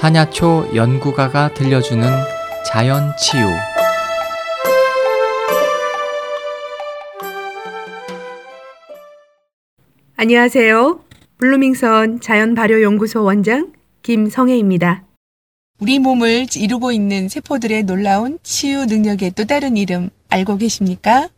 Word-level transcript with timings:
사냐초 0.00 0.66
연구가가 0.74 1.52
들려주는 1.52 2.08
자연 2.64 3.12
치유 3.18 3.46
안녕하세요. 10.16 11.00
블루밍선 11.36 12.20
자연 12.22 12.54
발효 12.54 12.80
연구소 12.80 13.24
원장 13.24 13.74
김성혜입니다. 14.00 15.04
우리 15.80 15.98
몸을 15.98 16.46
이루고 16.56 16.92
있는 16.92 17.28
세포들의 17.28 17.82
놀라운 17.82 18.38
치유 18.42 18.86
능력의 18.86 19.32
또 19.32 19.44
다른 19.44 19.76
이름 19.76 20.08
알고 20.30 20.56
계십니까? 20.56 21.28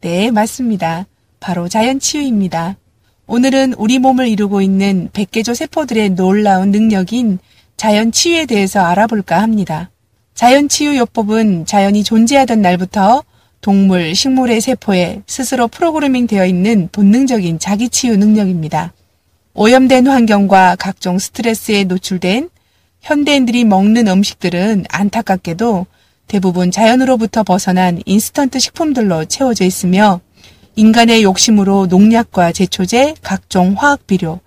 네, 0.00 0.30
맞습니다. 0.30 1.04
바로 1.40 1.68
자연 1.68 2.00
치유입니다. 2.00 2.78
오늘은 3.26 3.74
우리 3.74 3.98
몸을 3.98 4.28
이루고 4.28 4.62
있는 4.62 5.10
백개조 5.12 5.52
세포들의 5.52 6.14
놀라운 6.14 6.70
능력인 6.70 7.38
자연 7.78 8.10
치유에 8.10 8.46
대해서 8.46 8.80
알아볼까 8.80 9.40
합니다. 9.40 9.88
자연 10.34 10.68
치유 10.68 10.96
요법은 10.96 11.64
자연이 11.64 12.02
존재하던 12.02 12.60
날부터 12.60 13.22
동물, 13.60 14.16
식물의 14.16 14.60
세포에 14.60 15.22
스스로 15.28 15.68
프로그래밍 15.68 16.26
되어 16.26 16.44
있는 16.44 16.88
본능적인 16.90 17.60
자기 17.60 17.88
치유 17.88 18.16
능력입니다. 18.16 18.92
오염된 19.54 20.08
환경과 20.08 20.74
각종 20.74 21.20
스트레스에 21.20 21.84
노출된 21.84 22.50
현대인들이 23.00 23.64
먹는 23.64 24.08
음식들은 24.08 24.86
안타깝게도 24.90 25.86
대부분 26.26 26.72
자연으로부터 26.72 27.44
벗어난 27.44 28.02
인스턴트 28.04 28.58
식품들로 28.58 29.26
채워져 29.26 29.64
있으며 29.64 30.20
인간의 30.74 31.22
욕심으로 31.22 31.86
농약과 31.86 32.50
제초제, 32.50 33.14
각종 33.22 33.74
화학 33.78 34.04
비료, 34.08 34.40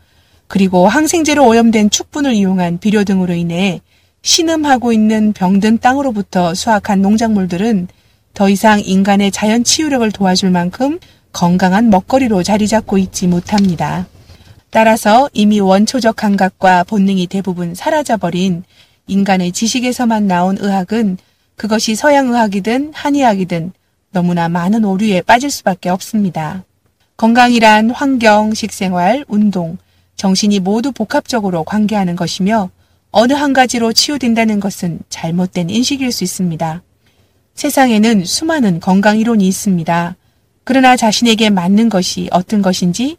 그리고 0.52 0.86
항생제로 0.90 1.48
오염된 1.48 1.92
축분을 1.92 2.34
이용한 2.34 2.80
비료 2.80 3.06
등으로 3.06 3.34
인해 3.34 3.80
신음하고 4.22 4.92
있는 4.92 5.32
병든 5.32 5.78
땅으로부터 5.78 6.54
수확한 6.56 7.02
농작물들은 7.02 7.88
더 8.34 8.50
이상 8.50 8.82
인간의 8.82 9.32
자연 9.32 9.64
치유력을 9.64 10.12
도와줄 10.12 10.52
만큼 10.52 11.00
건강한 11.32 11.90
먹거리로 11.90 12.44
자리 12.44 12.68
잡고 12.68 12.98
있지 12.98 13.28
못합니다. 13.28 14.08
따라서 14.72 15.30
이미 15.32 15.62
원초적 15.62 16.18
감각과 16.18 16.84
본능이 16.84 17.28
대부분 17.28 17.74
사라져버린 17.74 18.66
인간의 19.08 19.54
지식에서만 19.54 20.28
나온 20.28 20.58
의학은 20.60 21.18
그것이 21.56 21.96
서양의학이든 21.96 22.92
한의학이든 22.94 23.72
너무나 24.12 24.50
많은 24.50 24.84
오류에 24.84 25.22
빠질 25.22 25.50
수밖에 25.50 25.88
없습니다. 25.88 26.66
건강이란 27.16 27.92
환경, 27.92 28.54
식생활, 28.54 29.24
운동, 29.30 29.78
정신이 30.16 30.60
모두 30.60 30.92
복합적으로 30.92 31.64
관계하는 31.64 32.16
것이며 32.16 32.70
어느 33.12 33.34
한 33.34 33.54
가지로 33.54 33.92
치유된다는 33.92 34.60
것은 34.60 35.00
잘못된 35.10 35.70
인식일 35.70 36.12
수 36.12 36.24
있습니다. 36.24 36.82
세상에는 37.56 38.26
수많은 38.26 38.80
건강 38.80 39.20
이론이 39.20 39.46
있습니다. 39.48 40.16
그러나 40.64 40.96
자신에게 40.96 41.50
맞는 41.50 41.90
것이 41.90 42.30
어떤 42.32 42.62
것인지 42.62 43.18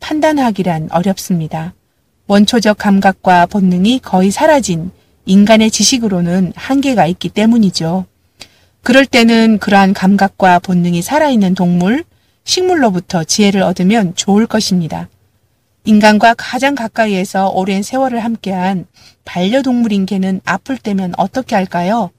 판단하기란 0.00 0.88
어렵습니다. 0.90 1.74
원초적 2.26 2.78
감각과 2.78 3.46
본능이 3.46 3.98
거의 3.98 4.30
사라진 4.30 4.90
인간의 5.26 5.70
지식으로는 5.70 6.52
한계가 6.56 7.06
있기 7.06 7.28
때문이죠. 7.28 8.06
그럴 8.82 9.06
때는 9.06 9.58
그러한 9.58 9.94
감각과 9.94 10.58
본능이 10.58 11.02
살아있는 11.02 11.54
동물, 11.54 12.04
식물로부터 12.44 13.24
지혜를 13.24 13.62
얻으면 13.62 14.14
좋을 14.14 14.46
것입니다. 14.46 15.08
인간과 15.86 16.34
가장 16.34 16.74
가까이에서 16.74 17.50
오랜 17.50 17.82
세월을 17.82 18.24
함께한 18.24 18.86
반려동물인 19.26 20.06
개는 20.06 20.40
아플 20.44 20.78
때면 20.78 21.12
어떻게 21.18 21.54
할까요? 21.54 22.10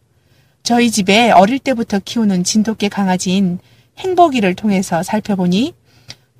저희 0.61 0.91
집에 0.91 1.31
어릴 1.31 1.57
때부터 1.57 1.99
키우는 2.03 2.43
진돗개 2.43 2.89
강아지인 2.89 3.57
행복이를 3.97 4.53
통해서 4.53 5.01
살펴보니 5.01 5.73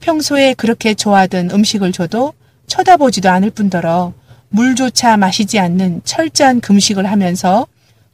평소에 0.02 0.54
그렇게 0.54 0.94
좋아하던 0.94 1.50
음식을 1.50 1.92
줘도 1.92 2.34
쳐다보지도 2.68 3.30
않을 3.30 3.50
뿐더러 3.50 4.14
물조차 4.50 5.18
마시지 5.18 5.58
않는 5.58 6.02
철저한 6.04 6.62
금식을 6.62 7.10
하면서 7.10 7.66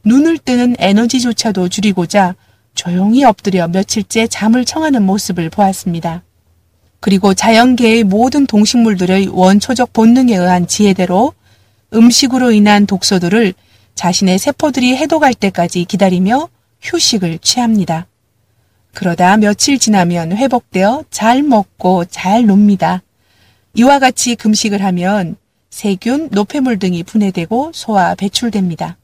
눈을 0.04 0.38
뜨는 0.38 0.76
에너지조차도 0.78 1.68
줄이고자 1.68 2.34
조용히 2.74 3.24
엎드려 3.24 3.68
며칠째 3.68 4.26
잠을 4.26 4.64
청하는 4.64 5.02
모습을 5.02 5.50
보았습니다. 5.50 6.22
그리고 7.02 7.34
자연계의 7.34 8.04
모든 8.04 8.46
동식물들의 8.46 9.26
원초적 9.26 9.92
본능에 9.92 10.36
의한 10.36 10.68
지혜대로 10.68 11.32
음식으로 11.92 12.52
인한 12.52 12.86
독소들을 12.86 13.54
자신의 13.96 14.38
세포들이 14.38 14.94
해독할 14.94 15.34
때까지 15.34 15.84
기다리며 15.84 16.48
휴식을 16.80 17.40
취합니다. 17.40 18.06
그러다 18.94 19.36
며칠 19.36 19.80
지나면 19.80 20.30
회복되어 20.36 21.06
잘 21.10 21.42
먹고 21.42 22.04
잘 22.04 22.46
놉니다. 22.46 23.02
이와 23.74 23.98
같이 23.98 24.36
금식을 24.36 24.84
하면 24.84 25.34
세균, 25.70 26.28
노폐물 26.30 26.78
등이 26.78 27.02
분해되고 27.02 27.72
소화, 27.74 28.14
배출됩니다. 28.14 28.96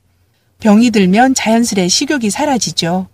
병이 0.61 0.93
들면 0.93 1.35
자연스레 1.35 1.89
식욕이 1.89 2.31
사라지죠. 2.31 3.09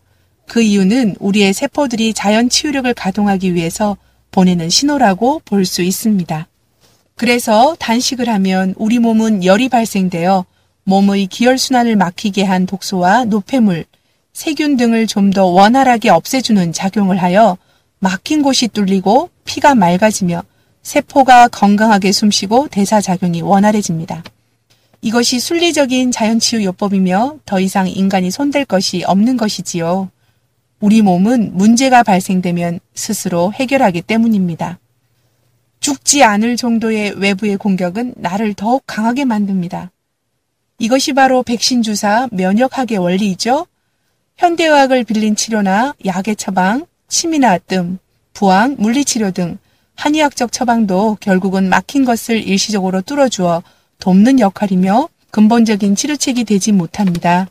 그 0.47 0.61
이유는 0.61 1.17
우리의 1.21 1.55
세포들이 1.55 2.13
자연 2.13 2.51
치유력을 2.51 2.93
가동하기 2.93 3.55
위해서 3.55 3.97
보내는 4.35 4.69
신호라고 4.69 5.41
볼 5.45 5.65
수 5.65 5.83
있습니다. 5.83 6.49
그래서 7.15 7.77
단식을 7.79 8.29
하면 8.29 8.75
우리 8.77 8.99
몸은 8.99 9.45
열이 9.45 9.69
발생되어 9.69 10.45
몸의 10.83 11.29
기혈순환을 11.29 11.95
막히게 11.95 12.43
한 12.43 12.67
독소와 12.67 13.27
노폐물, 13.27 13.85
세균 14.33 14.77
등을 14.77 15.07
좀 15.07 15.31
더 15.31 15.47
원활하게 15.47 16.11
없애주는 16.11 16.73
작용을 16.73 17.23
하여 17.23 17.57
막힌 18.01 18.43
곳이 18.43 18.67
뚫리고 18.69 19.31
피가 19.45 19.77
맑아지며 19.77 20.43
세포가 20.83 21.49
건강하게 21.49 22.11
숨쉬고 22.11 22.69
대사작용이 22.69 23.41
원활해집니다. 23.41 24.25
이것이 25.01 25.39
순리적인 25.39 26.11
자연치유요법이며 26.11 27.37
더 27.47 27.61
이상 27.61 27.89
인간이 27.89 28.31
손댈 28.33 28.65
것이 28.65 29.05
없는 29.07 29.37
것이지요. 29.37 30.11
우리 30.85 31.01
몸은 31.01 31.53
문제가 31.55 32.03
발생되면 32.03 32.79
스스로 32.95 33.55
해결하기 33.55 34.03
때문입니다. 34.03 34.79
죽지 35.81 36.23
않을 36.23 36.59
정도의 36.59 37.15
외부의 37.17 37.57
공격은 37.57 38.13
나를 38.19 38.53
더욱 38.53 38.83
강하게 38.87 39.25
만듭니다. 39.25 39.93
이것이 40.79 41.15
바로 41.15 41.43
백신 41.43 41.81
주사 41.81 42.29
면역학의 42.33 42.99
원리이죠. 42.99 43.67
현대의학을 44.37 45.05
빌린 45.05 45.35
치료나 45.35 45.95
약의 46.05 46.37
처방, 46.37 46.85
침이나 47.09 47.57
뜸, 47.57 47.99
부항, 48.35 48.77
물리치료 48.79 49.31
등 49.31 49.57
한의학적 49.95 50.53
처방도 50.53 51.17
결국은 51.19 51.71
막힌 51.71 52.05
것을 52.05 52.47
일시적으로 52.47 53.01
뚫어주어 53.01 53.63
돕는 54.01 54.39
역할이며 54.39 55.09
근본적인 55.31 55.97
치료책이 55.97 56.45
되지 56.45 56.73
못합니다. 56.73 57.49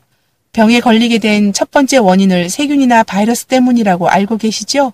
병에 0.54 0.78
걸리게 0.78 1.18
된 1.18 1.52
첫 1.52 1.72
번째 1.72 1.96
원인을 1.96 2.48
세균이나 2.48 3.02
바이러스 3.02 3.46
때문이라고 3.46 4.08
알고 4.08 4.38
계시죠? 4.38 4.92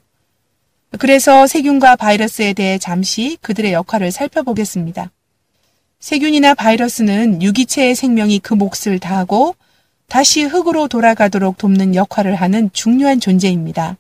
그래서 0.99 1.47
세균과 1.47 1.97
바이러스에 1.97 2.55
대해 2.55 2.79
잠시 2.79 3.37
그들의 3.43 3.75
역할을 3.75 4.11
살펴보겠습니다. 4.11 5.11
세균이나 6.01 6.55
바이러스는 6.55 7.43
유기체의 7.43 7.95
생명이 7.95 8.39
그 8.39 8.55
몫을 8.55 8.99
다하고 9.01 9.55
다시 10.09 10.43
흙으로 10.45 10.89
돌아가도록 10.89 11.59
돕는 11.59 11.95
역할을 11.95 12.35
하는 12.37 12.71
중요한 12.73 13.21
존재입니다. 13.21 13.99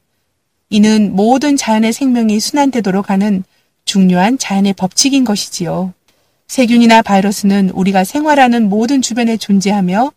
이는 0.70 1.14
모든 1.14 1.58
자연의 1.58 1.92
생명이 1.92 2.40
순환되도록 2.40 3.10
하는 3.10 3.44
중요한 3.84 4.38
자연의 4.38 4.72
법칙인 4.72 5.24
것이지요. 5.24 5.92
세균이나 6.48 7.02
바이러스는 7.02 7.70
우리가 7.70 8.04
생활하는 8.04 8.70
모든 8.70 9.02
주변에 9.02 9.36
존재하며 9.36 10.10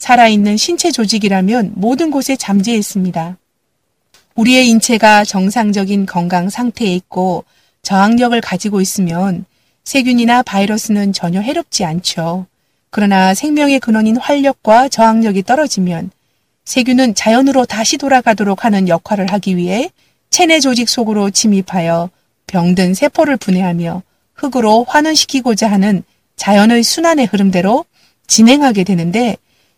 살아있는 0.00 0.56
신체 0.56 0.90
조직이라면 0.90 1.74
모든 1.76 2.10
곳에 2.10 2.34
잠재해 2.34 2.76
있습니다. 2.76 3.36
우리의 4.34 4.68
인체가 4.68 5.24
정상적인 5.24 6.06
건강 6.06 6.48
상태에 6.48 6.92
있고 6.94 7.44
저항력을 7.82 8.40
가지고 8.40 8.80
있으면 8.80 9.44
세균이나 9.84 10.42
바이러스는 10.42 11.12
전혀 11.12 11.40
해롭지 11.40 11.84
않죠. 11.84 12.46
그러나 12.88 13.34
생명의 13.34 13.78
근원인 13.78 14.16
활력과 14.16 14.88
저항력이 14.88 15.42
떨어지면 15.42 16.10
세균은 16.64 17.14
자연으로 17.14 17.66
다시 17.66 17.98
돌아가도록 17.98 18.64
하는 18.64 18.88
역할을 18.88 19.30
하기 19.32 19.56
위해 19.56 19.90
체내 20.30 20.60
조직 20.60 20.88
속으로 20.88 21.30
침입하여 21.30 22.08
병든 22.46 22.94
세포를 22.94 23.36
분해하며 23.36 24.02
흙으로 24.34 24.84
환원시키고자 24.88 25.70
하는 25.70 26.02
자연의 26.36 26.82
순환의 26.84 27.26
흐름대로 27.26 27.84
진행하게 28.26 28.84
되는데 28.84 29.36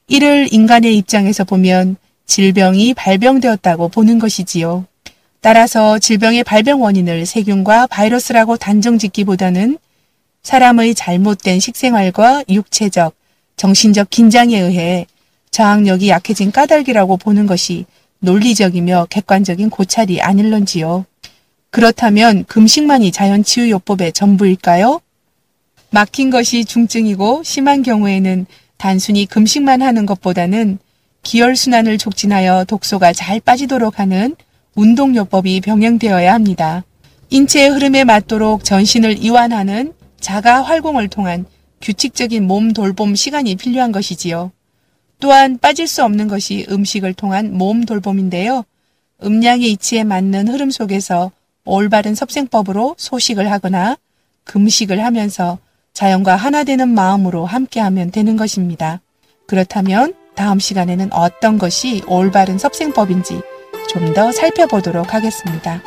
이를 0.09 0.49
인간의 0.53 0.97
입장에서 0.97 1.45
보면 1.45 1.97
질병이 2.27 2.95
발병되었다고 2.95 3.89
보는 3.89 4.19
것이지요. 4.19 4.87
따라서 5.41 5.99
질병의 5.99 6.45
발병 6.45 6.83
원인을 6.83 7.27
세균과 7.27 7.89
바이러스라고 7.89 8.57
단정 8.57 8.99
짓기보다는 8.99 9.79
사람의 10.43 10.95
잘못된 10.95 11.61
식생활과 11.61 12.45
육체적, 12.49 13.15
정신적 13.57 14.11
긴장에 14.11 14.59
의해 14.59 15.07
저항력이 15.51 16.09
약해진 16.09 16.51
까닭이라고 16.51 17.17
보는 17.17 17.47
것이 17.47 17.85
논리적이며 18.21 19.09
객관적인 19.11 19.71
고찰이 19.71 20.23
아닐런지요. 20.23 21.05
그렇다면 21.71 22.45
금식만이 22.45 23.13
자연치유요법의 23.13 24.13
전부일까요? 24.13 25.01
막힌 25.91 26.31
것이 26.31 26.65
중증이고 26.65 27.43
심한 27.45 27.83
경우에는 27.83 28.47
단순히 28.83 29.27
금식만 29.27 29.81
하는 29.81 30.07
것보다는 30.07 30.77
기혈순환을 31.23 31.99
촉진하여 31.99 32.65
독소가 32.65 33.13
잘 33.13 33.39
빠지도록 33.39 34.01
하는 34.01 34.35
운동요법이 34.75 35.61
병행되어야 35.61 36.35
합니다. 36.35 36.83
인체의 37.31 37.69
흐름에 37.69 38.03
맞도록 38.03 38.65
전신을 38.65 39.23
이완하는 39.23 39.93
자가 40.19 40.63
활공을 40.63 41.07
통한 41.07 41.45
규칙적인 41.81 42.45
몸 42.45 42.73
돌봄 42.73 43.15
시간이 43.15 43.55
필요한 43.55 43.93
것이지요. 43.93 44.51
또한 45.21 45.59
빠질 45.59 45.87
수 45.87 46.03
없는 46.03 46.27
것이 46.27 46.67
음식을 46.69 47.15
통한 47.15 47.57
몸 47.57 47.85
돌봄인데요. 47.85 48.65
음양의 49.23 49.71
이치에 49.71 50.03
맞는 50.03 50.49
흐름 50.49 50.73
속에서 50.73 51.31
올바른 51.65 52.17
섭생법으로 52.17 52.97
소식을 52.99 53.49
하거나 53.49 53.97
금식을 54.43 55.05
하면서 55.05 55.61
자연과 55.93 56.37
하나 56.37 56.65
되는 56.65 56.89
마음으로 56.89 57.47
함께하면 57.47 58.11
되는 58.11 58.37
것입니다. 58.37 59.01
그렇다면 59.47 60.15
다음 60.35 60.59
시간에는 60.59 61.13
어떤 61.13 61.59
것이 61.59 62.03
올바른 62.07 62.59
섭생법인지 62.59 63.41
좀 63.89 64.15
더 64.15 64.33
살펴보도록 64.33 65.13
하겠습니다. 65.15 65.83